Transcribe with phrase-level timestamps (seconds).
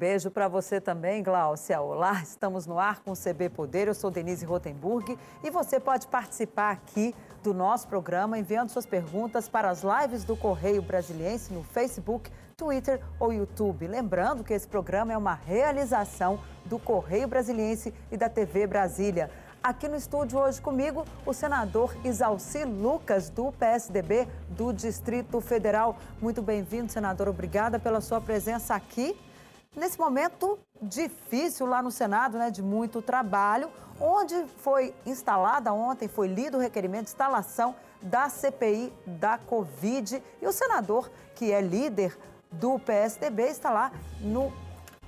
[0.00, 1.78] Beijo para você também, Gláucia.
[1.78, 3.86] Olá, estamos no ar com o CB Poder.
[3.86, 9.46] Eu sou Denise Rotenburg e você pode participar aqui do nosso programa enviando suas perguntas
[9.46, 13.86] para as lives do Correio Brasiliense no Facebook, Twitter ou YouTube.
[13.86, 19.30] Lembrando que esse programa é uma realização do Correio Brasiliense e da TV Brasília.
[19.62, 25.98] Aqui no estúdio hoje comigo, o senador Isalci Lucas, do PSDB do Distrito Federal.
[26.22, 27.28] Muito bem-vindo, senador.
[27.28, 29.14] Obrigada pela sua presença aqui.
[29.76, 33.70] Nesse momento difícil lá no Senado, né, de muito trabalho,
[34.00, 40.20] onde foi instalada ontem, foi lido o requerimento de instalação da CPI da Covid.
[40.42, 42.18] E o senador, que é líder
[42.50, 44.52] do PSDB, está lá no,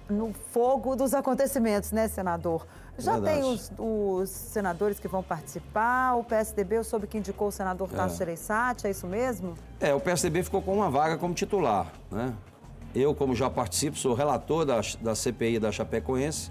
[0.08, 2.64] no fogo dos acontecimentos, né, senador?
[2.96, 3.40] Já Verdade.
[3.40, 7.88] tem os, os, senadores que vão participar, o PSDB, eu soube que indicou o senador
[7.92, 7.96] é.
[7.96, 9.54] Tasso Gereissati, é isso mesmo?
[9.80, 12.32] É, o PSDB ficou com uma vaga como titular, né?
[12.95, 16.50] Eu, como já participo, sou relator da, da CPI da Chapecoense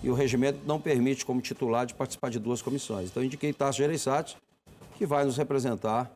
[0.00, 3.10] e o regimento não permite, como titular, de participar de duas comissões.
[3.10, 4.36] Então, indiquei Tasso Gereissati,
[4.96, 6.12] que vai nos representar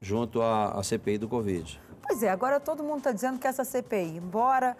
[0.00, 1.78] junto à, à CPI do Covid.
[2.02, 4.74] Pois é, agora todo mundo está dizendo que essa CPI, embora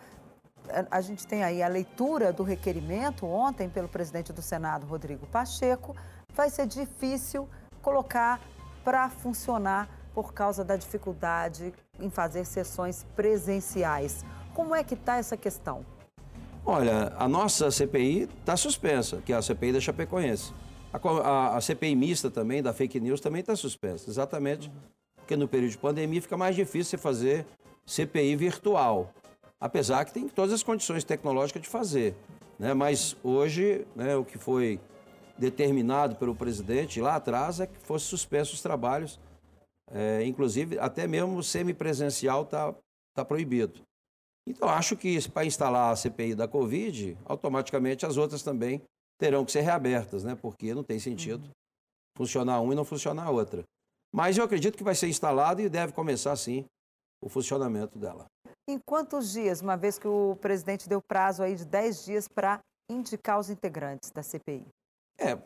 [0.91, 5.95] a gente tenha aí a leitura do requerimento ontem pelo presidente do Senado, Rodrigo Pacheco,
[6.35, 7.49] vai ser difícil
[7.83, 8.41] colocar
[8.85, 14.25] para funcionar por causa da dificuldade em fazer sessões presenciais.
[14.61, 15.87] Como é que está essa questão?
[16.67, 20.53] Olha, a nossa CPI está suspensa, que é a CPI da Chapecoense.
[20.93, 24.71] A, a, a CPI mista também, da fake news, também está suspensa, exatamente
[25.17, 27.47] porque no período de pandemia fica mais difícil você fazer
[27.87, 29.11] CPI virtual,
[29.59, 32.15] apesar que tem todas as condições tecnológicas de fazer.
[32.59, 32.75] Né?
[32.75, 34.79] Mas hoje, né, o que foi
[35.39, 39.19] determinado pelo presidente lá atrás é que fosse suspenso os trabalhos
[39.91, 42.75] é, inclusive, até mesmo semipresencial está
[43.15, 43.81] tá proibido.
[44.51, 48.83] Então, acho que para instalar a CPI da Covid, automaticamente as outras também
[49.19, 50.35] terão que ser reabertas, né?
[50.35, 51.53] porque não tem sentido uhum.
[52.17, 53.63] funcionar uma e não funcionar a outra.
[54.13, 56.65] Mas eu acredito que vai ser instalado e deve começar, sim,
[57.23, 58.27] o funcionamento dela.
[58.69, 62.59] Em quantos dias, uma vez que o presidente deu prazo aí de 10 dias para
[62.91, 64.67] indicar os integrantes da CPI?
[65.19, 65.39] É,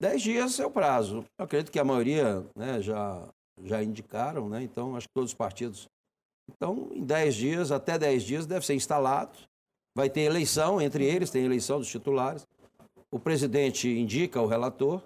[0.00, 1.24] 10 dias é o prazo.
[1.38, 3.28] Eu acredito que a maioria né, já
[3.64, 4.62] já indicaram, né?
[4.62, 5.88] Então, acho que todos os partidos.
[6.48, 9.36] Então, em 10 dias, até 10 dias, deve ser instalado.
[9.94, 12.46] Vai ter eleição entre eles, tem eleição dos titulares.
[13.10, 15.02] O presidente indica o relator.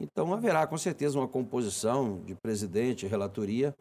[0.00, 3.74] Então, haverá com certeza uma composição de presidente, relatoria,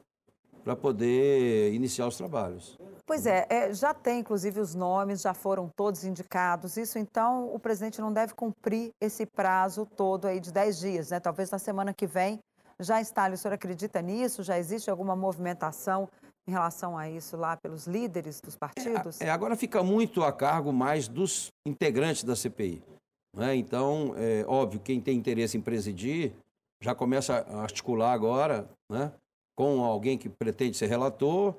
[0.64, 2.78] para poder iniciar os trabalhos.
[3.06, 6.78] Pois é, é, já tem inclusive os nomes, já foram todos indicados.
[6.78, 11.20] Isso então o presidente não deve cumprir esse prazo todo aí de 10 dias, né?
[11.20, 12.40] Talvez na semana que vem
[12.80, 13.36] já instale.
[13.36, 14.44] O senhor acredita nisso?
[14.44, 16.08] Já existe alguma movimentação
[16.48, 19.22] em relação a isso lá pelos líderes dos partidos?
[19.22, 22.84] É, é agora fica muito a cargo mais dos integrantes da CPI.
[23.36, 23.56] Né?
[23.56, 26.34] Então, é óbvio, quem tem interesse em presidir
[26.82, 29.12] já começa a articular agora né?
[29.56, 31.56] com alguém que pretende ser relator.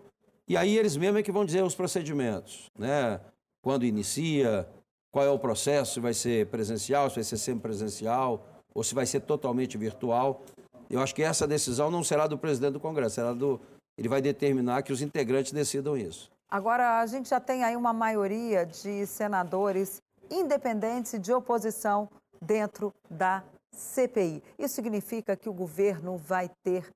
[0.48, 3.20] E aí eles mesmos é que vão dizer os procedimentos, né?
[3.62, 4.68] Quando inicia,
[5.12, 8.44] qual é o processo, se vai ser presencial, se vai ser semipresencial,
[8.74, 10.42] ou se vai ser totalmente virtual.
[10.90, 13.60] Eu acho que essa decisão não será do presidente do Congresso, será do.
[13.98, 16.30] Ele vai determinar que os integrantes decidam isso.
[16.50, 22.08] Agora, a gente já tem aí uma maioria de senadores independentes de oposição
[22.40, 23.42] dentro da
[23.74, 24.42] CPI.
[24.58, 26.90] Isso significa que o governo vai ter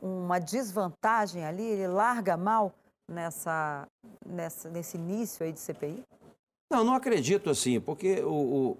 [0.00, 1.62] uma desvantagem ali?
[1.62, 2.72] Ele larga mal
[3.10, 3.86] nessa,
[4.26, 6.02] nessa, nesse início aí de CPI?
[6.70, 8.76] Não, não acredito assim, porque o, o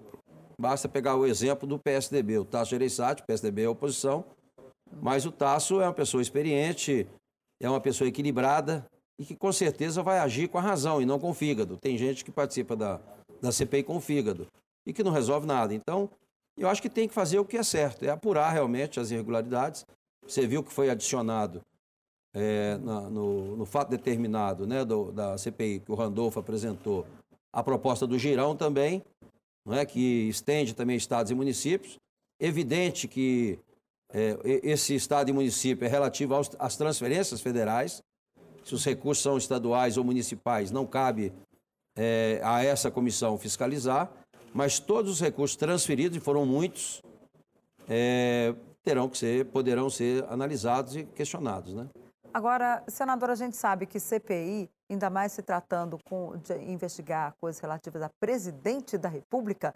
[0.59, 2.37] basta pegar o exemplo do PSDB.
[2.37, 4.23] O Tasso Gereissati, o PSDB é oposição,
[5.01, 7.07] mas o Tasso é uma pessoa experiente,
[7.59, 8.85] é uma pessoa equilibrada
[9.17, 11.77] e que com certeza vai agir com a razão e não com o fígado.
[11.77, 12.99] Tem gente que participa da,
[13.41, 14.47] da CPI com o fígado
[14.85, 15.73] e que não resolve nada.
[15.73, 16.09] Então,
[16.57, 19.85] eu acho que tem que fazer o que é certo, é apurar realmente as irregularidades.
[20.25, 21.61] Você viu que foi adicionado
[22.33, 27.05] é, na, no, no, fato determinado né, do, da CPI que o Randolfo apresentou
[27.51, 29.03] a proposta do girão também,
[29.65, 31.97] não é, que estende também estados e municípios.
[32.39, 33.59] Evidente que
[34.11, 38.01] é, esse Estado e município é relativo aos, às transferências federais.
[38.63, 41.33] Se os recursos são estaduais ou municipais, não cabe
[41.95, 44.11] é, a essa comissão fiscalizar,
[44.53, 47.01] mas todos os recursos transferidos, e foram muitos,
[47.87, 48.53] é,
[48.83, 51.73] terão que ser, poderão ser analisados e questionados.
[51.73, 51.87] Né?
[52.33, 57.59] Agora, senador, a gente sabe que CPI, ainda mais se tratando com, de investigar coisas
[57.59, 59.73] relativas a presidente da República,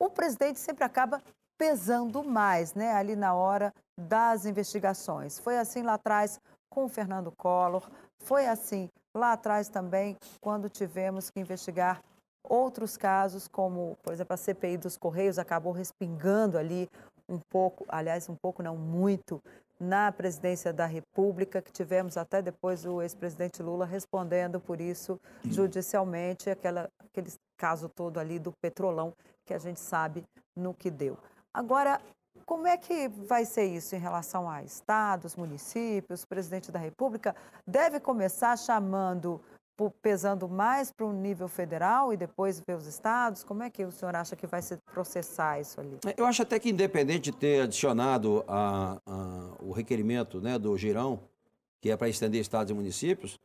[0.00, 1.22] o presidente sempre acaba
[1.62, 5.38] pesando mais, né, ali na hora das investigações.
[5.38, 7.88] Foi assim lá atrás com o Fernando Collor,
[8.18, 12.02] foi assim lá atrás também quando tivemos que investigar
[12.44, 16.88] Outros casos, como, por exemplo, a CPI dos Correios, acabou respingando ali
[17.28, 19.40] um pouco, aliás, um pouco não, muito,
[19.78, 26.50] na presidência da República, que tivemos até depois o ex-presidente Lula respondendo por isso judicialmente,
[26.50, 29.14] aquela, aquele caso todo ali do petrolão,
[29.46, 30.24] que a gente sabe
[30.56, 31.16] no que deu.
[31.54, 32.00] Agora,
[32.46, 37.36] como é que vai ser isso em relação a estados, municípios, presidente da República?
[37.66, 39.40] Deve começar chamando
[40.00, 43.42] pesando mais para o nível federal e depois ver os estados?
[43.42, 45.98] Como é que o senhor acha que vai se processar isso ali?
[46.16, 51.20] Eu acho até que independente de ter adicionado a, a, o requerimento né, do girão,
[51.80, 53.40] que é para estender estados e municípios,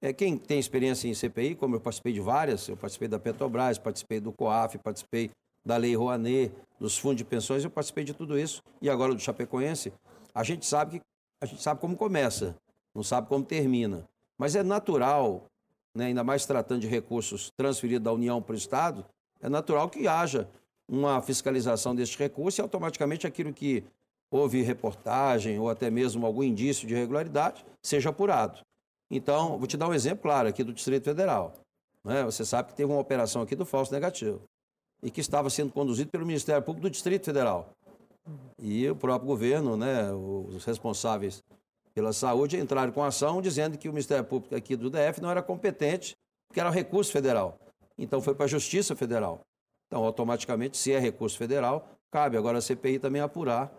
[0.00, 3.78] é, quem tem experiência em CPI, como eu participei de várias, eu participei da Petrobras,
[3.78, 5.30] participei do COAF, participei
[5.64, 9.20] da Lei Rouanet, dos fundos de pensões, eu participei de tudo isso, e agora do
[9.20, 9.92] Chapecoense,
[10.34, 11.04] a gente sabe que
[11.40, 12.56] a gente sabe como começa,
[12.94, 14.08] não sabe como termina.
[14.36, 15.44] Mas é natural
[15.94, 19.04] né, ainda mais tratando de recursos transferidos da União para o Estado,
[19.40, 20.48] é natural que haja
[20.88, 23.84] uma fiscalização desses recursos e automaticamente aquilo que
[24.30, 28.60] houve reportagem ou até mesmo algum indício de irregularidade seja apurado.
[29.10, 31.54] Então, vou te dar um exemplo claro aqui do Distrito Federal.
[32.04, 32.24] Né?
[32.24, 34.42] Você sabe que teve uma operação aqui do falso negativo
[35.02, 37.70] e que estava sendo conduzido pelo Ministério Público do Distrito Federal.
[38.58, 41.42] E o próprio governo, né, os responsáveis
[41.94, 45.42] pela Saúde entraram com ação dizendo que o Ministério Público aqui do DF não era
[45.42, 46.16] competente,
[46.46, 47.58] porque era recurso federal.
[47.96, 49.40] Então foi para a Justiça Federal.
[49.86, 53.72] Então, automaticamente, se é recurso federal, cabe agora a CPI também apurar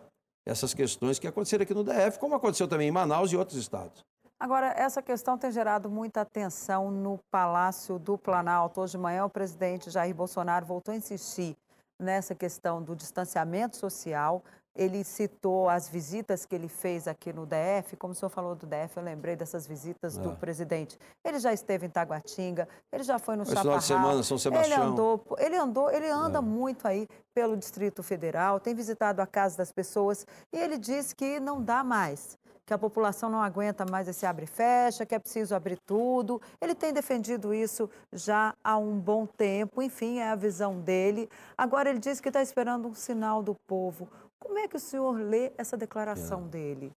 [0.44, 4.04] essas questões que aconteceram aqui no DF, como aconteceu também em Manaus e outros estados.
[4.40, 8.80] Agora, essa questão tem gerado muita atenção no Palácio do Planalto.
[8.80, 11.54] Hoje de manhã, o presidente Jair Bolsonaro voltou a insistir
[11.98, 14.42] nessa questão do distanciamento social,
[14.74, 17.96] ele citou as visitas que ele fez aqui no DF.
[17.98, 20.22] Como o senhor falou do DF, eu lembrei dessas visitas é.
[20.22, 20.96] do presidente.
[21.22, 23.78] Ele já esteve em Taguatinga, ele já foi no Esse Chaparral.
[23.78, 24.82] de semana, São Sebastião.
[24.82, 26.40] Ele andou, ele andou, ele anda é.
[26.40, 31.38] muito aí pelo Distrito Federal, tem visitado a casa das pessoas e ele diz que
[31.38, 32.38] não dá mais
[32.70, 36.40] que a população não aguenta mais esse abre e fecha, que é preciso abrir tudo.
[36.60, 41.28] Ele tem defendido isso já há um bom tempo, enfim, é a visão dele.
[41.58, 44.08] Agora ele diz que está esperando um sinal do povo.
[44.38, 46.48] Como é que o senhor lê essa declaração é.
[46.48, 46.92] dele?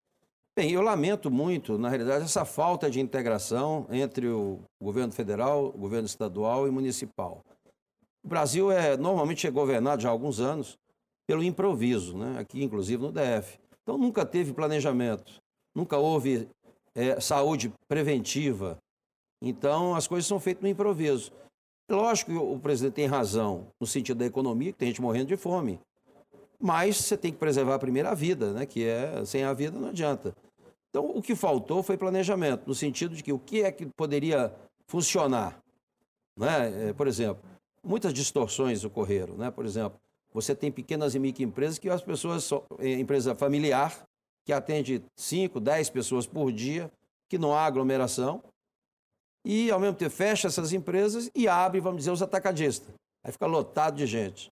[0.54, 5.78] Bem, eu lamento muito, na realidade, essa falta de integração entre o governo federal, o
[5.78, 7.46] governo estadual e municipal.
[8.22, 10.78] O Brasil é normalmente é governado já há alguns anos
[11.26, 12.40] pelo improviso, né?
[12.40, 13.58] aqui inclusive no DF.
[13.84, 15.41] Então nunca teve planejamento,
[15.76, 16.48] nunca houve
[16.96, 18.78] é, saúde preventiva.
[19.42, 21.32] Então as coisas são feitas no improviso.
[21.90, 25.38] Lógico que o presidente tem razão no sentido da economia, que tem gente morrendo de
[25.38, 25.80] fome
[26.62, 28.66] mas você tem que preservar a vida, né?
[28.66, 30.36] que é sem a vida não adianta.
[30.90, 34.54] Então, o que faltou foi planejamento, no sentido de que o que é que poderia
[34.88, 35.60] funcionar.
[36.38, 36.90] Né?
[36.90, 37.42] É, por exemplo,
[37.84, 39.36] muitas distorções ocorreram.
[39.36, 39.50] Né?
[39.50, 40.00] Por exemplo,
[40.34, 44.06] você tem pequenas e microempresas que as pessoas, é, empresa familiar,
[44.46, 46.92] que atende 5, 10 pessoas por dia,
[47.30, 48.44] que não há aglomeração,
[49.46, 52.94] e ao mesmo tempo fecha essas empresas e abre, vamos dizer, os atacadistas.
[53.24, 54.52] Aí fica lotado de gente.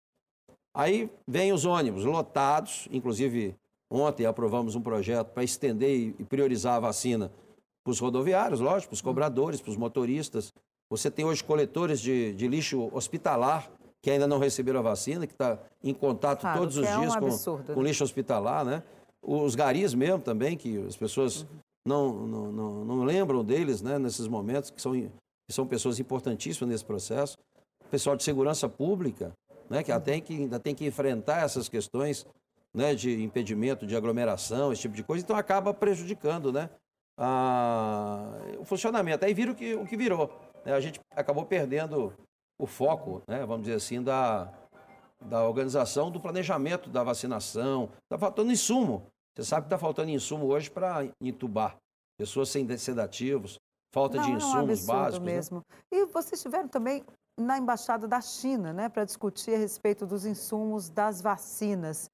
[0.73, 3.55] Aí vem os ônibus lotados, inclusive
[3.91, 7.31] ontem aprovamos um projeto para estender e priorizar a vacina
[7.83, 10.53] para os rodoviários, lógico, para os cobradores, para os motoristas.
[10.89, 13.69] Você tem hoje coletores de, de lixo hospitalar
[14.01, 17.13] que ainda não receberam a vacina, que está em contato claro, todos os é dias
[17.13, 17.75] um absurdo, com, né?
[17.75, 18.83] com lixo hospitalar, né?
[19.21, 21.47] Os garis mesmo também, que as pessoas uhum.
[21.85, 26.69] não, não, não, não, lembram deles né, nesses momentos, que são, que são pessoas importantíssimas
[26.69, 27.37] nesse processo.
[27.85, 29.33] O pessoal de segurança pública,
[29.69, 32.25] né, que, tem que ainda tem que enfrentar essas questões
[32.73, 36.69] né, de impedimento de aglomeração, esse tipo de coisa, então acaba prejudicando né,
[37.17, 39.25] a, o funcionamento.
[39.25, 40.31] Aí vira o que, o que virou.
[40.65, 40.73] Né?
[40.73, 42.13] A gente acabou perdendo
[42.59, 44.53] o foco, né, vamos dizer assim, da,
[45.25, 47.89] da organização do planejamento da vacinação.
[48.03, 49.05] Está faltando insumo.
[49.35, 51.77] Você sabe que está faltando insumo hoje para entubar
[52.17, 53.57] pessoas sem sedativos,
[53.93, 55.25] falta Não, de insumos é um básicos.
[55.25, 55.33] Né?
[55.33, 55.57] mesmo.
[55.57, 55.63] Né?
[55.91, 57.03] E vocês tiveram também
[57.39, 62.11] na Embaixada da China, né, para discutir a respeito dos insumos das vacinas.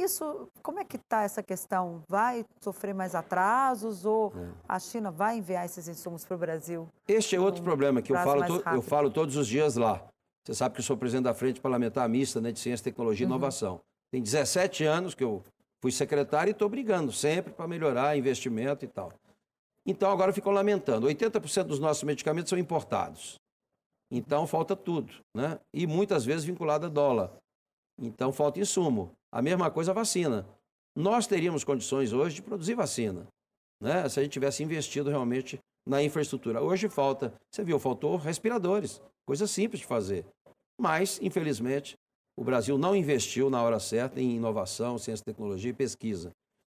[0.00, 2.02] Isso, como é que está essa questão?
[2.08, 4.48] Vai sofrer mais atrasos ou é.
[4.66, 6.88] a China vai enviar esses insumos para o Brasil?
[7.06, 10.02] Este é outro um problema que eu falo, to, eu falo todos os dias lá.
[10.44, 13.26] Você sabe que eu sou presidente da Frente Parlamentar Mista né, de Ciência, Tecnologia e
[13.26, 13.36] uhum.
[13.36, 13.80] Inovação.
[14.10, 15.42] Tem 17 anos que eu
[15.80, 19.12] fui secretário e estou brigando sempre para melhorar investimento e tal.
[19.86, 21.06] Então agora ficam lamentando.
[21.06, 23.36] 80% dos nossos medicamentos são importados.
[24.10, 25.58] Então falta tudo, né?
[25.72, 27.32] E muitas vezes vinculado a dólar.
[27.98, 29.12] Então falta insumo.
[29.32, 30.46] A mesma coisa a vacina.
[30.94, 33.26] Nós teríamos condições hoje de produzir vacina,
[33.80, 34.06] né?
[34.08, 36.62] Se a gente tivesse investido realmente na infraestrutura.
[36.62, 40.24] Hoje falta, você viu, faltou respiradores, coisa simples de fazer.
[40.80, 41.96] Mas, infelizmente,
[42.36, 46.32] o Brasil não investiu na hora certa em inovação, ciência, tecnologia e pesquisa.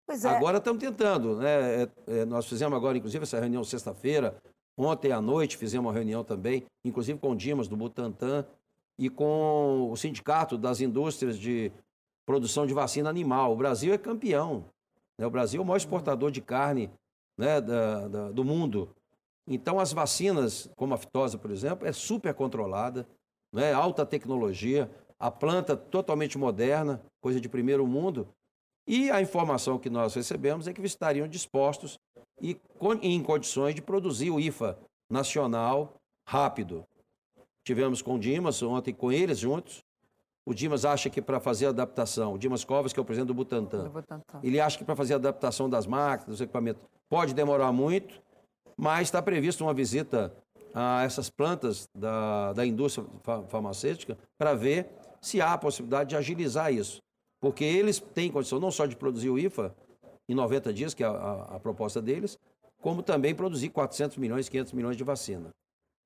[0.10, 0.28] É.
[0.28, 1.36] Agora estamos tentando.
[1.38, 1.84] Né?
[1.84, 4.38] É, é, nós fizemos agora, inclusive, essa reunião sexta-feira.
[4.78, 8.46] Ontem à noite fizemos uma reunião também, inclusive com o Dimas, do Butantan,
[8.98, 11.72] e com o Sindicato das Indústrias de
[12.26, 13.54] Produção de Vacina Animal.
[13.54, 14.66] O Brasil é campeão.
[15.18, 15.26] Né?
[15.26, 16.90] O Brasil é o maior exportador de carne
[17.38, 18.90] né, da, da, do mundo.
[19.48, 23.08] Então, as vacinas, como a fitosa, por exemplo, é super controlada,
[23.54, 28.28] né, alta tecnologia, a planta totalmente moderna, coisa de primeiro mundo.
[28.86, 31.98] E a informação que nós recebemos é que estariam dispostos
[32.42, 32.58] e
[33.02, 34.78] em condições de produzir o IFA
[35.10, 35.94] nacional
[36.28, 36.86] rápido.
[37.66, 39.84] Tivemos com o Dimas ontem com eles juntos.
[40.46, 43.28] O Dimas acha que para fazer a adaptação, o Dimas Covas, que é o presidente
[43.28, 44.40] do Butantan, do Butantan.
[44.42, 48.22] ele acha que para fazer a adaptação das máquinas, dos equipamentos, pode demorar muito,
[48.78, 50.34] mas está prevista uma visita
[50.74, 53.08] a essas plantas da, da indústria
[53.48, 54.88] farmacêutica para ver
[55.20, 57.02] se há a possibilidade de agilizar isso.
[57.42, 59.76] Porque eles têm condição não só de produzir o IFA
[60.30, 62.38] em 90 dias, que é a, a, a proposta deles,
[62.82, 65.50] como também produzir 400 milhões, 500 milhões de vacina.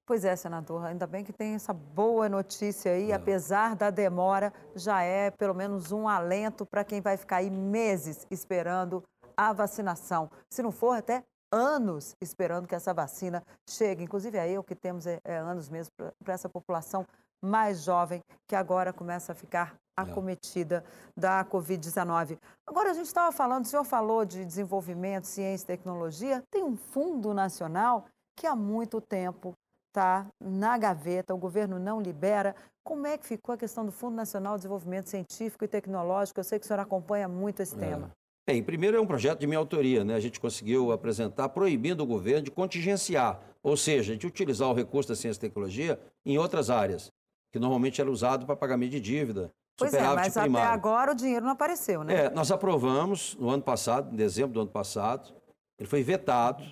[0.06, 5.02] Pois é, senador, ainda bem que tem essa boa notícia aí, apesar da demora, já
[5.02, 9.04] é pelo menos um alento para quem vai ficar aí meses esperando
[9.38, 10.30] a vacinação.
[10.50, 14.04] Se não for, até anos esperando que essa vacina chegue.
[14.04, 15.92] Inclusive, é eu que temos é, é anos mesmo
[16.24, 17.06] para essa população
[17.44, 20.02] mais jovem que agora começa a ficar é.
[20.02, 20.84] acometida
[21.18, 22.38] da Covid-19.
[22.68, 26.44] Agora, a gente estava falando, o senhor falou de desenvolvimento, ciência e tecnologia.
[26.52, 28.06] Tem um fundo nacional
[28.38, 29.54] que há muito tempo
[29.92, 32.56] está na gaveta, o governo não libera.
[32.84, 36.40] Como é que ficou a questão do Fundo Nacional de Desenvolvimento Científico e Tecnológico?
[36.40, 37.80] Eu sei que o senhor acompanha muito esse é.
[37.80, 38.12] tema.
[38.48, 40.16] Bem, primeiro é um projeto de minha autoria, né?
[40.16, 45.10] A gente conseguiu apresentar proibindo o governo de contingenciar, ou seja, de utilizar o recurso
[45.10, 47.12] da ciência e tecnologia em outras áreas,
[47.52, 49.52] que normalmente era usado para pagamento de dívida.
[49.78, 50.58] Pois é, mas primário.
[50.58, 52.26] até agora o dinheiro não apareceu, né?
[52.26, 55.34] É, nós aprovamos no ano passado, em dezembro do ano passado,
[55.78, 56.64] ele foi vetado,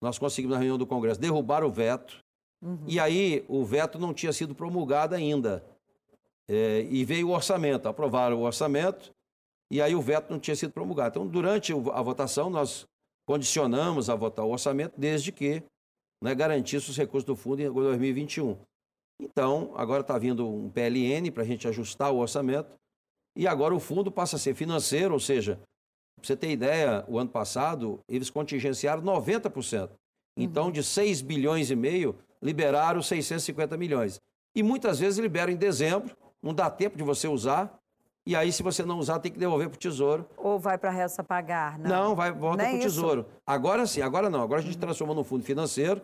[0.00, 2.22] nós conseguimos na reunião do Congresso derrubar o veto,
[2.62, 2.84] uhum.
[2.86, 5.64] e aí o veto não tinha sido promulgado ainda.
[6.46, 9.12] É, e veio o orçamento, aprovaram o orçamento,
[9.70, 11.18] e aí o veto não tinha sido promulgado.
[11.18, 12.86] Então, durante a votação, nós
[13.26, 15.62] condicionamos a votar o orçamento desde que
[16.22, 18.56] né, garantisse os recursos do fundo em 2021.
[19.20, 22.70] Então, agora está vindo um PLN para a gente ajustar o orçamento
[23.36, 25.60] e agora o fundo passa a ser financeiro, ou seja,
[26.16, 29.90] para você ter ideia, o ano passado eles contingenciaram 90%.
[30.36, 30.72] Então, uhum.
[30.72, 34.20] de 6 bilhões e meio, liberaram 650 milhões.
[34.54, 37.77] E muitas vezes liberam em dezembro, não dá tempo de você usar,
[38.28, 40.28] e aí, se você não usar, tem que devolver para o tesouro.
[40.36, 41.78] Ou vai para a resta pagar?
[41.78, 43.24] Não, não vai, volta para o tesouro.
[43.46, 44.42] Agora sim, agora não.
[44.42, 46.02] Agora a gente transformou no fundo financeiro,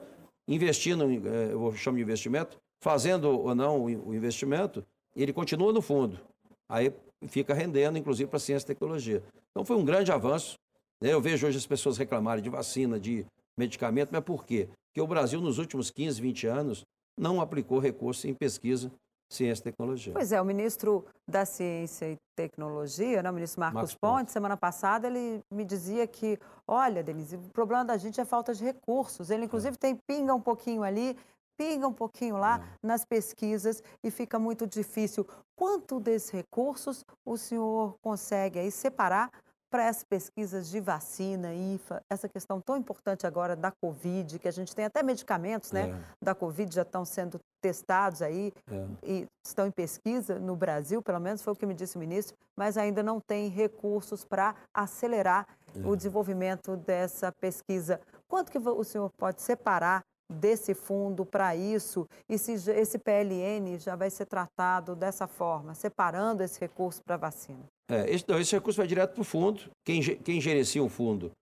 [0.48, 4.82] investindo, eh, eu chamo de investimento, fazendo ou não o investimento,
[5.14, 6.18] ele continua no fundo.
[6.66, 6.94] Aí
[7.28, 9.22] fica rendendo, inclusive, para ciência e tecnologia.
[9.50, 10.54] Então foi um grande avanço.
[11.02, 11.12] Né?
[11.12, 14.70] Eu vejo hoje as pessoas reclamarem de vacina, de medicamento, mas por quê?
[14.86, 16.84] Porque o Brasil, nos últimos 15, 20 anos,
[17.20, 18.90] não aplicou recursos em pesquisa
[19.34, 20.12] Ciência e Tecnologia.
[20.12, 24.32] Pois é, o ministro da Ciência e Tecnologia, né, o ministro Marcos, Marcos Ponte, Ponte,
[24.32, 28.64] semana passada, ele me dizia que, olha, Denise, o problema da gente é falta de
[28.64, 29.30] recursos.
[29.30, 29.78] Ele, inclusive, é.
[29.78, 31.16] tem pinga um pouquinho ali,
[31.56, 32.86] pinga um pouquinho lá é.
[32.86, 35.26] nas pesquisas e fica muito difícil.
[35.56, 39.30] Quanto desses recursos o senhor consegue aí separar
[39.74, 44.52] para as pesquisas de vacina, IFA, essa questão tão importante agora da Covid, que a
[44.52, 46.24] gente tem até medicamentos né, é.
[46.24, 48.86] da Covid já estão sendo testados aí é.
[49.02, 52.36] e estão em pesquisa no Brasil, pelo menos foi o que me disse o ministro,
[52.54, 55.86] mas ainda não tem recursos para acelerar é.
[55.86, 57.98] o desenvolvimento dessa pesquisa.
[58.28, 63.96] Quanto que o senhor pode separar desse fundo para isso e se esse PLN já
[63.96, 67.64] vai ser tratado dessa forma, separando esse recurso para vacina?
[67.88, 69.70] É, esse, não, esse recurso vai direto para o fundo.
[69.86, 71.32] Quem, quem gerencia o fundo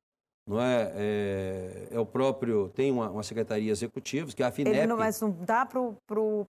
[0.46, 4.76] não é, é, é, o próprio, tem uma, uma secretaria executiva, que é a FINEP.
[4.76, 6.46] Ele não, mas não dá para pro,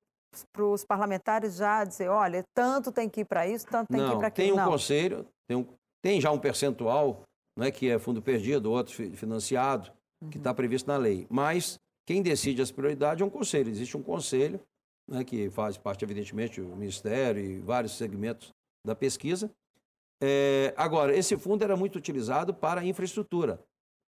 [0.58, 4.16] os parlamentares já dizer, olha, tanto tem que ir para isso, tanto tem não, que
[4.16, 4.48] ir para aquilo.
[4.48, 4.72] Tem um não.
[4.72, 5.68] conselho, tem, um,
[6.02, 7.22] tem já um percentual,
[7.56, 10.30] não é que é fundo perdido, outro financiado, uhum.
[10.30, 11.28] que está previsto na lei.
[11.30, 13.70] Mas quem decide as prioridades é um conselho.
[13.70, 14.60] Existe um conselho,
[15.08, 18.52] né, que faz parte, evidentemente, do Ministério e vários segmentos
[18.86, 19.52] da pesquisa,
[20.26, 23.60] é, agora, esse fundo era muito utilizado para infraestrutura.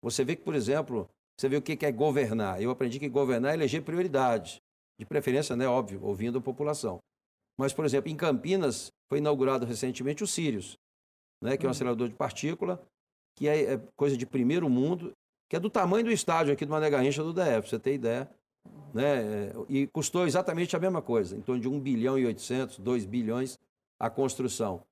[0.05, 2.61] Você vê que, por exemplo, você vê o que é governar.
[2.61, 4.61] Eu aprendi que governar é eleger prioridades.
[4.99, 7.01] De preferência, né, óbvio, ouvindo a população.
[7.59, 10.79] Mas, por exemplo, em Campinas foi inaugurado recentemente o Sirius,
[11.43, 11.71] né, que é um uhum.
[11.73, 12.81] acelerador de partícula,
[13.35, 15.13] que é, é, coisa de primeiro mundo,
[15.49, 17.95] que é do tamanho do estádio aqui do Mané Garrincha do DF, pra você ter
[17.95, 18.31] ideia.
[18.93, 19.51] né?
[19.69, 23.59] E custou exatamente a mesma coisa, em torno de 1 bilhão e 800, 2 bilhões
[23.99, 24.85] a construção.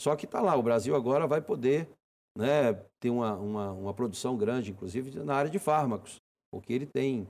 [0.00, 1.88] Só que está lá, o Brasil agora vai poder
[2.36, 6.16] né, ter uma, uma, uma produção grande, inclusive na área de fármacos,
[6.50, 7.28] porque ele tem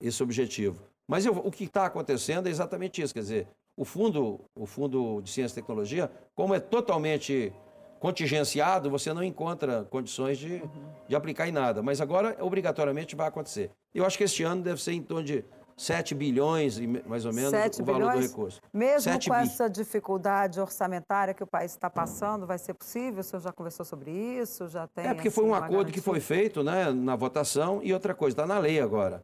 [0.00, 0.82] esse objetivo.
[1.08, 5.20] Mas eu, o que está acontecendo é exatamente isso, quer dizer, o fundo, o fundo
[5.22, 7.52] de ciência e tecnologia, como é totalmente
[7.98, 10.92] contingenciado, você não encontra condições de, uhum.
[11.08, 11.82] de aplicar em nada.
[11.82, 13.70] Mas agora, obrigatoriamente, vai acontecer.
[13.94, 15.44] Eu acho que este ano deve ser em torno de
[15.76, 18.18] 7 bilhões, mais ou menos, 7 o valor bilhões?
[18.18, 18.60] do recurso.
[18.72, 19.42] Mesmo 7 com bi...
[19.42, 23.20] essa dificuldade orçamentária que o país está passando, vai ser possível?
[23.20, 24.68] O senhor já conversou sobre isso?
[24.68, 25.94] Já tem, é porque assim, foi um acordo garantia?
[25.94, 29.22] que foi feito né, na votação e outra coisa, está na lei agora.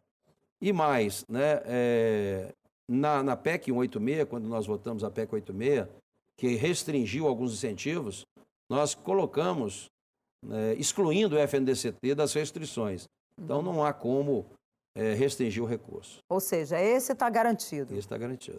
[0.61, 2.53] E mais, né, é,
[2.89, 5.87] na, na PEC 186, quando nós votamos a PEC 86,
[6.37, 8.27] que restringiu alguns incentivos,
[8.69, 9.91] nós colocamos,
[10.51, 13.09] é, excluindo o FNDCT das restrições.
[13.39, 14.47] Então não há como
[14.99, 16.19] é, restringir o recurso.
[16.29, 17.93] Ou seja, esse está garantido.
[17.93, 18.59] Esse está garantido.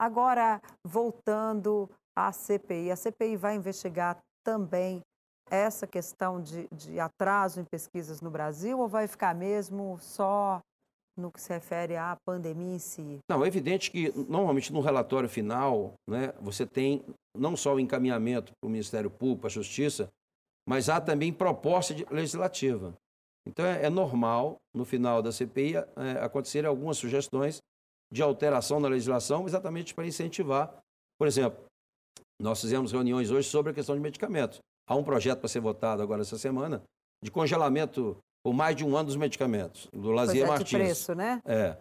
[0.00, 5.02] Agora, voltando à CPI, a CPI vai investigar também
[5.50, 10.60] essa questão de, de atraso em pesquisas no Brasil ou vai ficar mesmo só
[11.16, 13.18] no que se refere à pandemia em si?
[13.30, 17.04] Não, é evidente que normalmente no relatório final, né, você tem
[17.36, 20.10] não só o encaminhamento para o Ministério Público, para a Justiça,
[20.66, 22.94] mas há também proposta legislativa.
[23.46, 25.84] Então é, é normal, no final da CPI, é,
[26.20, 27.60] acontecerem algumas sugestões
[28.12, 30.78] de alteração na legislação, exatamente para incentivar.
[31.18, 31.64] Por exemplo,
[32.40, 34.60] nós fizemos reuniões hoje sobre a questão de medicamentos.
[34.88, 36.82] Há um projeto para ser votado agora essa semana
[37.22, 40.68] de congelamento por mais de um ano dos medicamentos, do Lazier é, Martins.
[40.68, 41.40] De preço, né?
[41.46, 41.76] É.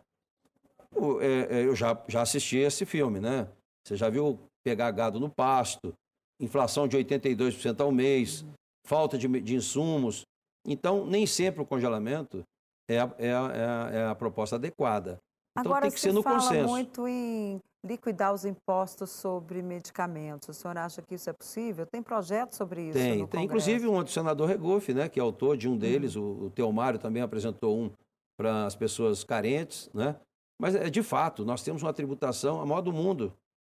[1.22, 3.50] é, é eu já, já assisti esse filme, né?
[3.86, 5.94] Você já viu pegar gado no pasto,
[6.40, 8.54] inflação de 82% ao mês, uhum.
[8.88, 10.24] falta de, de insumos.
[10.66, 12.44] Então, nem sempre o congelamento
[12.90, 15.20] é a, é a, é a, é a proposta adequada.
[15.58, 16.68] Então, Agora, tem que ser no fala consenso.
[16.70, 20.48] muito em liquidar os impostos sobre medicamentos.
[20.50, 21.86] O senhor acha que isso é possível?
[21.86, 22.98] Tem projeto sobre isso?
[22.98, 26.24] Tem, tem inclusive um do senador Regoff, né, que é autor de um deles, uhum.
[26.24, 27.92] o, o Teomário também apresentou um
[28.38, 30.16] para as pessoas carentes, né?
[30.60, 33.34] Mas, é, de fato, nós temos uma tributação a maior do mundo.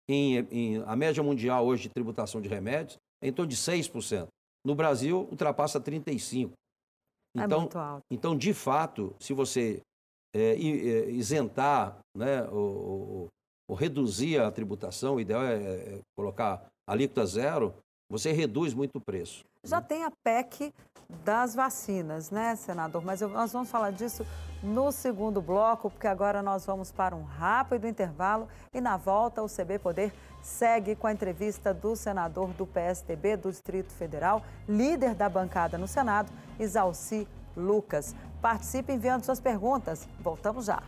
[0.09, 4.27] Em, em, a média mundial hoje de tributação de remédios é em torno de 6%.
[4.65, 6.51] No Brasil, ultrapassa 35%.
[7.37, 8.03] É então, é muito alto.
[8.11, 9.81] então de fato, se você
[10.33, 13.29] é, isentar né, ou,
[13.67, 17.73] ou, reduzir a tributação, o ideal é, é colocar alíquota zero,
[18.09, 19.43] você reduz muito o preço.
[19.63, 20.73] Já tem a PEC
[21.23, 23.03] das vacinas, né, senador?
[23.03, 24.25] Mas eu, nós vamos falar disso
[24.61, 29.47] no segundo bloco, porque agora nós vamos para um rápido intervalo e na volta o
[29.47, 35.29] CB Poder segue com a entrevista do senador do PSDB do Distrito Federal, líder da
[35.29, 38.15] bancada no Senado, Isalci Lucas.
[38.41, 40.07] Participe enviando suas perguntas.
[40.19, 40.81] Voltamos já.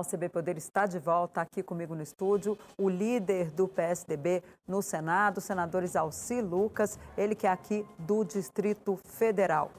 [0.00, 2.56] O CB Poder está de volta aqui comigo no estúdio.
[2.76, 8.98] O líder do PSDB no Senado, senador Isalci Lucas, ele que é aqui do Distrito
[9.04, 9.70] Federal.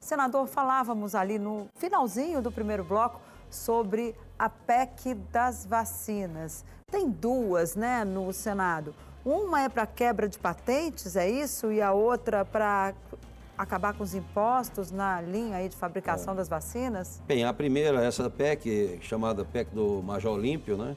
[0.00, 6.64] Senador, falávamos ali no finalzinho do primeiro bloco sobre a PEC das vacinas.
[6.90, 8.94] Tem duas, né, no Senado.
[9.24, 11.70] Uma é para quebra de patentes, é isso?
[11.70, 12.94] E a outra para
[13.62, 16.36] acabar com os impostos na linha aí de fabricação é.
[16.36, 17.22] das vacinas?
[17.26, 20.96] Bem, a primeira, essa PEC, chamada PEC do Major Olímpio, né?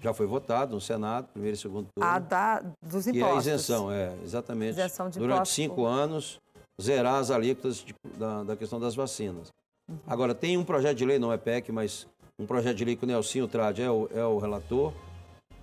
[0.00, 2.08] Já foi votado no Senado, primeiro e segundo turno.
[2.08, 3.12] A da, dos impostos.
[3.12, 4.70] Que é a isenção, é, exatamente.
[4.70, 5.54] Isenção de Durante impostos.
[5.54, 6.40] cinco anos,
[6.80, 9.52] zerar as alíquotas de, da, da, questão das vacinas.
[9.90, 9.98] Uhum.
[10.06, 12.06] Agora, tem um projeto de lei, não é PEC, mas
[12.38, 14.92] um projeto de lei que o Nelsinho Trade é o, é o relator,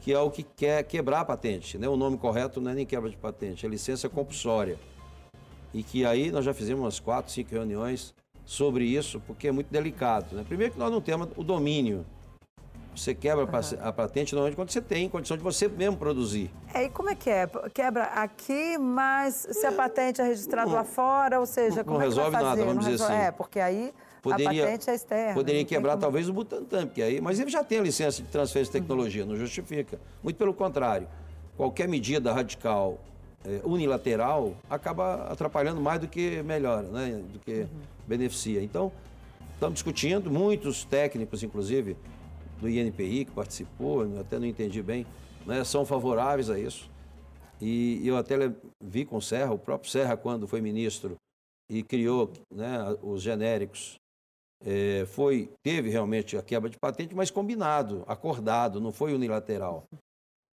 [0.01, 1.77] que é o que quer quebrar a patente.
[1.77, 1.87] Né?
[1.87, 4.77] O nome correto não é nem quebra de patente, é licença compulsória.
[5.73, 8.13] E que aí nós já fizemos umas quatro, cinco reuniões
[8.45, 10.35] sobre isso, porque é muito delicado.
[10.35, 10.43] Né?
[10.47, 12.05] Primeiro que nós não temos o domínio
[12.99, 13.51] você quebra uhum.
[13.81, 16.51] a patente normalmente quando você tem condição de você mesmo produzir.
[16.73, 17.47] É, e como é que é?
[17.73, 22.01] Quebra aqui, mas se a patente é registrada lá fora, ou seja, não, como não
[22.01, 23.23] é resolve nada, vamos não dizer resolve, assim.
[23.23, 25.33] É, porque aí poderia, a patente é externa.
[25.33, 26.01] Poderia quebrar como...
[26.01, 29.23] talvez o Butantan, porque aí, mas ele já tem a licença de transferência de tecnologia,
[29.23, 29.29] uhum.
[29.29, 29.99] não justifica.
[30.21, 31.07] Muito pelo contrário,
[31.55, 32.99] qualquer medida radical
[33.63, 37.23] unilateral acaba atrapalhando mais do que melhora, né?
[37.31, 37.67] do que uhum.
[38.07, 38.61] beneficia.
[38.61, 38.91] Então,
[39.53, 41.95] estamos discutindo, muitos técnicos, inclusive,
[42.59, 45.05] do INPI que participou, até não entendi bem,
[45.45, 46.89] né, são favoráveis a isso.
[47.61, 48.35] E eu até
[48.81, 51.15] vi com o Serra, o próprio Serra, quando foi ministro
[51.69, 53.99] e criou né, os genéricos
[54.65, 59.85] é, foi teve realmente a quebra de patente, mas combinado, acordado, não foi unilateral.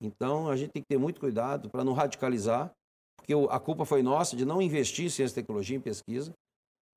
[0.01, 2.73] Então a gente tem que ter muito cuidado para não radicalizar,
[3.17, 6.33] porque a culpa foi nossa de não investir em ciência, tecnologia, em pesquisa.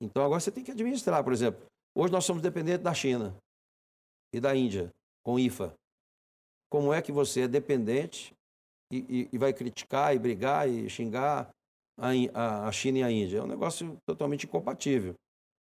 [0.02, 1.66] Então agora você tem que administrar, por exemplo.
[1.96, 3.36] Hoje nós somos dependentes da China
[4.34, 4.90] e da Índia,
[5.24, 5.74] com IFA.
[6.72, 8.34] Como é que você é dependente
[8.92, 11.50] e, e, e vai criticar e brigar e xingar
[11.98, 13.40] a, a China e a Índia?
[13.40, 15.14] É um negócio totalmente incompatível.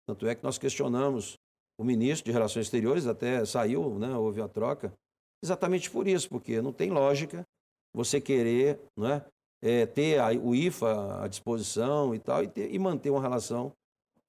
[0.07, 1.35] Tanto é que nós questionamos
[1.79, 4.93] o ministro de Relações Exteriores, até saiu, né, houve a troca,
[5.43, 7.45] exatamente por isso, porque não tem lógica
[7.93, 9.23] você querer né,
[9.61, 13.71] é, ter a, o IFA à disposição e tal, e, ter, e manter uma relação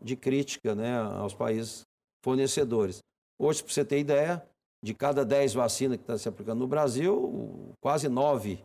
[0.01, 1.83] de crítica né, aos países
[2.25, 2.99] fornecedores.
[3.39, 4.45] Hoje, para você ter ideia,
[4.85, 8.59] de cada 10 vacinas que está se aplicando no Brasil, quase 9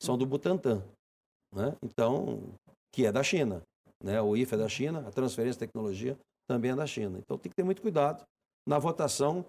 [0.00, 0.84] são do Butantan.
[1.54, 1.74] Né?
[1.82, 2.54] Então,
[2.92, 3.62] que é da China.
[4.02, 4.20] Né?
[4.20, 7.18] O IFA é da China, a transferência de tecnologia também é da China.
[7.18, 8.22] Então tem que ter muito cuidado
[8.66, 9.44] na votação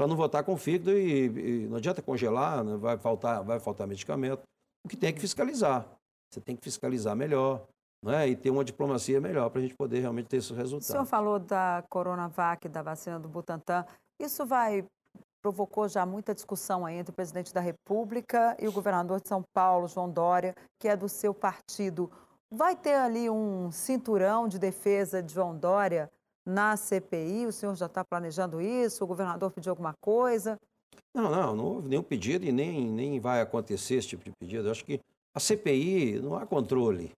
[0.00, 2.74] para não votar com fígado e, e não adianta congelar, né?
[2.78, 4.40] vai, faltar, vai faltar medicamento.
[4.82, 5.86] O que tem é que fiscalizar.
[6.32, 7.66] Você tem que fiscalizar melhor,
[8.02, 8.26] né?
[8.26, 10.88] e ter uma diplomacia melhor para a gente poder realmente ter esse resultado.
[10.88, 13.84] O senhor falou da Coronavac, da vacina do Butantan.
[14.18, 14.86] Isso vai
[15.42, 19.42] provocou já muita discussão aí entre o presidente da República e o governador de São
[19.54, 22.10] Paulo, João Dória, que é do seu partido.
[22.50, 26.10] Vai ter ali um cinturão de defesa de João Dória
[26.50, 27.46] na CPI?
[27.46, 29.04] O senhor já está planejando isso?
[29.04, 30.58] O governador pediu alguma coisa?
[31.14, 34.68] Não, não, não houve nenhum pedido e nem, nem vai acontecer esse tipo de pedido.
[34.68, 35.00] Eu acho que
[35.34, 37.12] a CPI não há controle.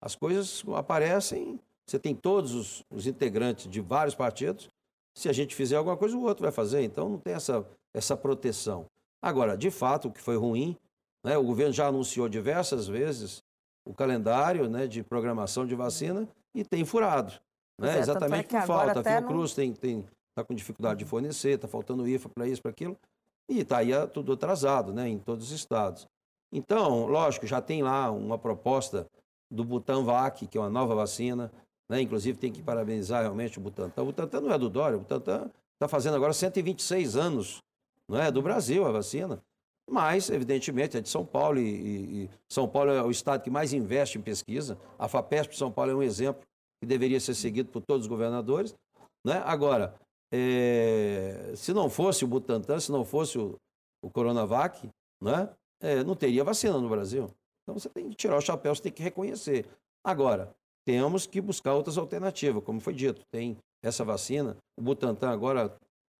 [0.00, 4.68] As coisas aparecem, você tem todos os, os integrantes de vários partidos.
[5.14, 6.82] Se a gente fizer alguma coisa, o outro vai fazer.
[6.82, 8.86] Então não tem essa, essa proteção.
[9.22, 10.76] Agora, de fato, o que foi ruim,
[11.24, 13.42] né, o governo já anunciou diversas vezes
[13.84, 17.32] o calendário né, de programação de vacina e tem furado.
[17.78, 17.96] Né?
[17.96, 19.00] É, Exatamente é por falta.
[19.00, 19.56] A Fiocruz não...
[19.56, 22.96] tem, tem, tá com dificuldade de fornecer, está faltando IFA para isso, para aquilo.
[23.48, 26.06] E está aí tudo atrasado né, em todos os estados.
[26.52, 29.06] Então, lógico, já tem lá uma proposta
[29.50, 31.52] do Butanvac, que é uma nova vacina.
[31.88, 32.00] Né?
[32.00, 34.02] Inclusive, tem que parabenizar realmente o Butantan.
[34.02, 37.62] O Butantan não é do Dória, o Butantan está fazendo agora 126 anos
[38.08, 39.42] não é do Brasil a vacina.
[39.88, 43.50] Mas, evidentemente, é de São Paulo e, e, e, São Paulo é o estado que
[43.50, 44.76] mais investe em pesquisa.
[44.98, 46.42] A FAPESP de São Paulo é um exemplo
[46.80, 48.74] que deveria ser seguido por todos os governadores.
[49.24, 49.42] Né?
[49.44, 49.94] Agora,
[50.32, 53.56] é, se não fosse o Butantan, se não fosse o,
[54.02, 54.88] o Coronavac,
[55.22, 55.48] né?
[55.80, 57.30] É, não teria vacina no Brasil.
[57.62, 59.66] Então você tem que tirar o chapéu, você tem que reconhecer.
[60.04, 60.54] Agora,
[60.86, 63.22] temos que buscar outras alternativas, como foi dito.
[63.30, 65.76] Tem essa vacina, o Butantan agora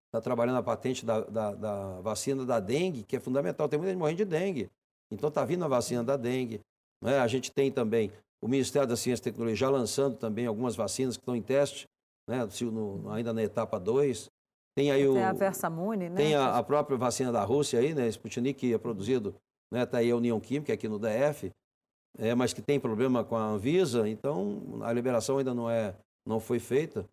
[0.07, 3.69] está trabalhando a patente da, da, da, vacina da dengue, que é fundamental.
[3.69, 4.71] Tem muita gente morrendo de dengue.
[5.11, 6.61] Então está vindo a vacina da dengue.
[7.03, 7.19] Né?
[7.19, 8.11] A gente tem também
[8.47, 11.89] o Ministério da Ciência e Tecnologia já lançando também algumas vacinas que estão em teste,
[12.29, 12.49] né?
[12.63, 14.31] No, ainda na etapa 2.
[14.77, 15.19] Tem aí o.
[15.19, 16.17] a Versamune, né?
[16.17, 18.07] Tem a, a, própria vacina da Rússia aí, né?
[18.09, 19.35] Sputnik, que é produzido,
[19.73, 19.83] né?
[19.83, 21.51] Está aí a União Química aqui no DF,
[22.19, 26.39] é, mas que tem problema com a Anvisa, então a liberação ainda não, é, não
[26.39, 27.05] foi feita.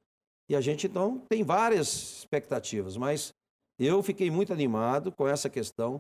[0.48, 3.34] E a gente, então, tem várias expectativas, mas
[3.80, 6.00] eu fiquei muito animado com essa questão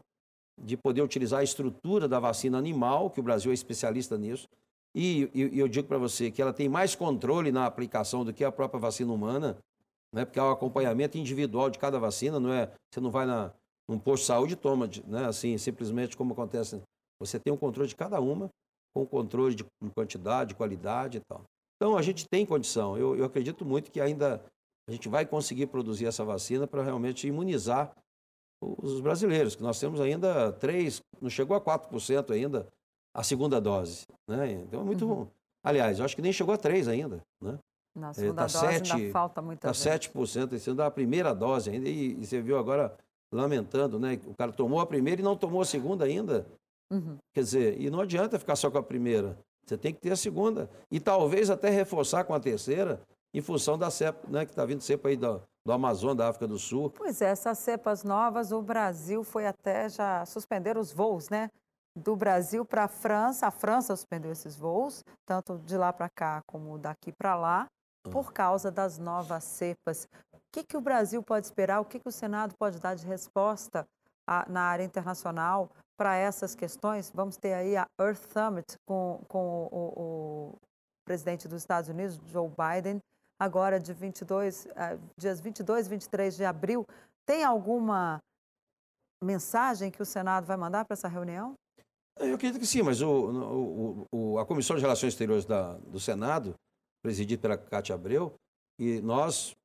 [0.62, 4.48] de poder utilizar a estrutura da vacina animal, que o Brasil é especialista nisso,
[4.96, 8.44] e, e eu digo para você que ela tem mais controle na aplicação do que
[8.44, 9.58] a própria vacina humana,
[10.14, 10.24] né?
[10.24, 12.72] porque há o acompanhamento individual de cada vacina, não é?
[12.92, 13.52] Você não vai na,
[13.90, 15.26] num posto de saúde e toma, né?
[15.26, 16.80] assim, simplesmente como acontece.
[17.20, 18.50] Você tem um controle de cada uma,
[18.94, 21.44] com controle de quantidade, de qualidade e tal.
[21.76, 22.96] Então, a gente tem condição.
[22.98, 24.44] Eu, eu acredito muito que ainda
[24.88, 27.96] a gente vai conseguir produzir essa vacina para realmente imunizar
[28.62, 32.68] os brasileiros, que nós temos ainda 3, não chegou a 4% ainda
[33.14, 34.06] a segunda dose.
[34.28, 34.52] Né?
[34.52, 35.16] Então, é muito uhum.
[35.16, 35.28] bom.
[35.64, 37.22] Aliás, eu acho que nem chegou a 3 ainda.
[37.42, 37.58] Né?
[37.96, 40.88] Na é, segunda é, tá dose 7, ainda falta muita Está 7%, isso ainda é
[40.88, 41.88] a primeira dose ainda.
[41.88, 42.96] E, e, você viu agora
[43.32, 44.20] lamentando, né?
[44.26, 46.46] O cara tomou a primeira e não tomou a segunda ainda.
[46.92, 47.18] Uhum.
[47.34, 49.38] Quer dizer, e não adianta ficar só com a primeira.
[49.66, 50.70] Você tem que ter a segunda.
[50.92, 53.02] E talvez até reforçar com a terceira,
[53.34, 56.48] em função da cepa, né, que está vindo cepa aí do, do Amazonas, da África
[56.48, 56.90] do Sul.
[56.90, 61.50] Pois é, essas cepas novas, o Brasil foi até já suspender os voos, né?
[61.96, 63.48] Do Brasil para a França.
[63.48, 67.68] A França suspendeu esses voos, tanto de lá para cá como daqui para lá,
[68.04, 70.08] por causa das novas cepas.
[70.32, 71.80] O que, que o Brasil pode esperar?
[71.80, 73.88] O que, que o Senado pode dar de resposta
[74.28, 77.12] a, na área internacional para essas questões.
[77.14, 80.56] Vamos ter aí a Earth Summit com, com o, o,
[81.06, 83.02] presidente dos Estados Unidos, Joe Biden,
[83.40, 86.88] agora de 22, uh, dias 22 e 23 de abril.
[87.26, 88.20] Tem alguma
[89.24, 91.54] mensagem que o Senado vai mandar para essa reunião?
[92.20, 96.54] Eu acredito que sim, mas o, o, a Comissão de Relações Exteriores da, do Senado,
[97.02, 98.34] presidida pela Cátia Abreu,
[98.80, 99.56] e nós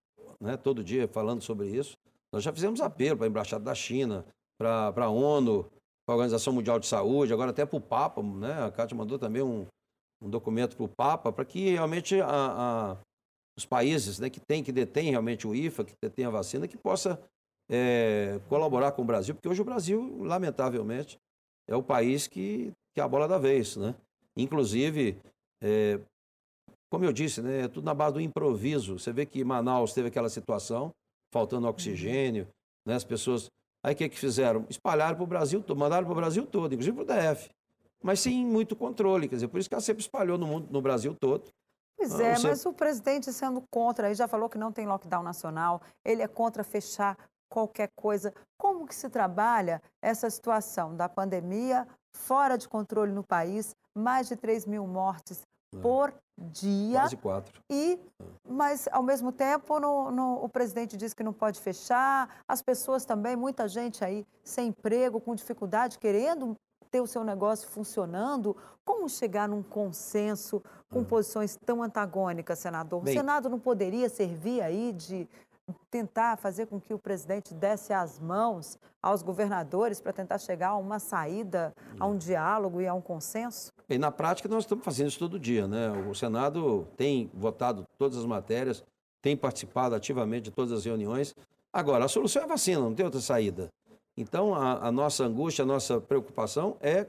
[0.41, 1.97] né, todo dia falando sobre isso.
[2.33, 4.25] Nós já fizemos apelo para a Embaixada da China,
[4.59, 5.65] para a ONU,
[6.07, 8.65] para a Organização Mundial de Saúde, agora até para o Papa, né?
[8.65, 9.67] A Cátia mandou também um,
[10.23, 12.97] um documento para o Papa, para que realmente a, a,
[13.57, 16.77] os países né, que têm, que detêm realmente o IFA, que detêm a vacina, que
[16.77, 17.21] possa
[17.71, 21.19] é, colaborar com o Brasil, porque hoje o Brasil, lamentavelmente,
[21.69, 23.95] é o país que, que é a bola da vez, né?
[24.37, 25.17] Inclusive,
[25.61, 26.01] é,
[26.89, 28.99] como eu disse, né, é tudo na base do improviso.
[28.99, 30.93] Você vê que Manaus teve aquela situação,
[31.31, 31.71] faltando uhum.
[31.71, 32.49] oxigênio,
[32.87, 33.51] né, as pessoas...
[33.83, 34.67] Aí o que, que fizeram?
[34.69, 37.51] Espalharam para o Brasil todo, mandaram para o Brasil todo, inclusive para o DF.
[38.03, 40.81] Mas sem muito controle, quer dizer, por isso que ela sempre espalhou no, mundo, no
[40.81, 41.51] Brasil todo.
[41.97, 42.49] Pois é, Você...
[42.49, 46.29] mas o presidente sendo contra, ele já falou que não tem lockdown nacional, ele é
[46.29, 47.17] contra fechar
[47.49, 48.33] qualquer coisa.
[48.59, 54.37] Como que se trabalha essa situação da pandemia fora de controle no país, mais de
[54.37, 55.43] 3 mil mortes
[55.75, 55.81] é.
[55.81, 57.01] por dia.
[57.01, 57.63] Quase quatro.
[57.71, 57.99] E,
[58.49, 63.05] mas, ao mesmo tempo, no, no, o presidente diz que não pode fechar, as pessoas
[63.05, 66.57] também, muita gente aí sem emprego, com dificuldade, querendo
[66.91, 68.57] ter o seu negócio funcionando.
[68.85, 71.05] Como chegar num consenso com é.
[71.05, 73.03] posições tão antagônicas, senador?
[73.03, 75.29] Bem, o Senado não poderia servir aí de
[75.91, 80.77] tentar fazer com que o presidente desse as mãos aos governadores para tentar chegar a
[80.77, 83.73] uma saída, a um diálogo e a um consenso?
[83.89, 85.67] Bem, na prática, nós estamos fazendo isso todo dia.
[85.67, 85.91] Né?
[86.09, 88.85] O Senado tem votado todas as matérias,
[89.23, 91.35] tem participado ativamente de todas as reuniões.
[91.73, 93.69] Agora, a solução é a vacina, não tem outra saída.
[94.17, 97.07] Então, a, a nossa angústia, a nossa preocupação é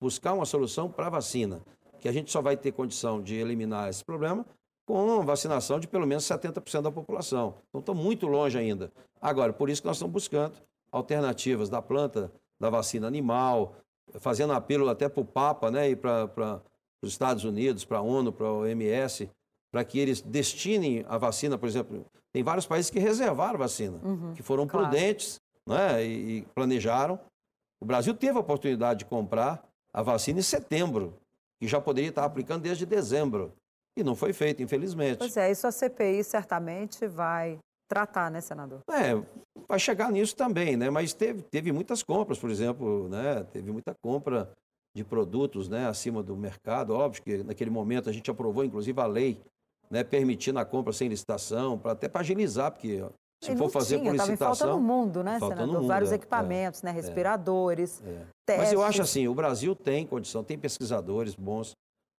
[0.00, 1.60] buscar uma solução para a vacina,
[1.98, 4.44] que a gente só vai ter condição de eliminar esse problema
[4.86, 7.56] com vacinação de pelo menos 70% da população.
[7.68, 8.90] Então, estão muito longe ainda.
[9.20, 10.54] Agora, por isso que nós estamos buscando
[10.92, 13.74] alternativas da planta, da vacina animal,
[14.20, 16.62] fazendo apelo até para o Papa né, e para
[17.02, 19.28] os Estados Unidos, para a ONU, para a OMS,
[19.72, 22.06] para que eles destinem a vacina, por exemplo.
[22.32, 24.88] Tem vários países que reservaram vacina, uhum, que foram claro.
[24.88, 27.18] prudentes né, e, e planejaram.
[27.80, 31.14] O Brasil teve a oportunidade de comprar a vacina em setembro,
[31.58, 33.52] que já poderia estar aplicando desde dezembro.
[33.96, 35.18] E não foi feito, infelizmente.
[35.18, 38.80] Pois é, isso a CPI certamente vai tratar, né, senador?
[38.90, 39.14] É,
[39.66, 40.90] vai chegar nisso também, né?
[40.90, 43.44] Mas teve, teve muitas compras, por exemplo, né?
[43.52, 44.52] Teve muita compra
[44.94, 46.94] de produtos, né, acima do mercado.
[46.94, 49.38] Óbvio que naquele momento a gente aprovou, inclusive, a lei,
[49.90, 53.04] né, permitindo a compra sem licitação, para até para agilizar, porque
[53.44, 54.56] se for fazer tinha, por licitação...
[54.56, 55.66] Falta no mundo, né, senador?
[55.66, 58.64] Mundo, Vários é, equipamentos, é, né, respiradores, é, testes.
[58.64, 61.72] Mas eu acho assim, o Brasil tem condição, tem pesquisadores bons.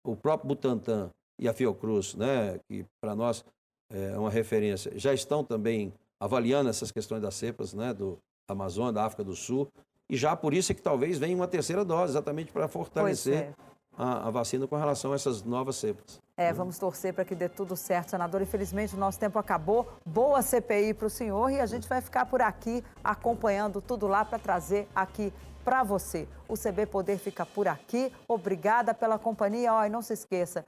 [0.06, 3.44] O próprio Butantan e a Fiocruz, né, que para nós
[3.90, 8.18] é uma referência, já estão também avaliando essas questões das cepas, né, do
[8.48, 9.68] Amazonas, da África do Sul,
[10.08, 13.54] e já por isso é que talvez venha uma terceira dose, exatamente para fortalecer é.
[13.96, 16.20] a, a, vacina com relação a essas novas cepas.
[16.36, 18.40] É, vamos torcer para que dê tudo certo, senador.
[18.40, 19.88] Infelizmente, o nosso tempo acabou.
[20.04, 24.24] Boa CPI para o senhor e a gente vai ficar por aqui acompanhando tudo lá
[24.24, 25.32] para trazer aqui
[25.64, 26.28] para você.
[26.46, 28.12] O CB Poder fica por aqui.
[28.28, 29.72] Obrigada pela companhia.
[29.74, 30.64] Ó, e não se esqueça,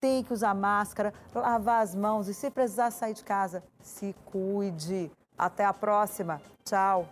[0.00, 5.10] tem que usar máscara, lavar as mãos e se precisar sair de casa, se cuide.
[5.36, 6.40] Até a próxima.
[6.64, 7.08] Tchau.